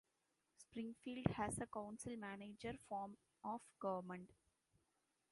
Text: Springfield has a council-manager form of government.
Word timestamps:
Springfield 0.57 1.27
has 1.35 1.59
a 1.59 1.67
council-manager 1.67 2.73
form 2.89 3.17
of 3.43 3.61
government. 3.79 4.31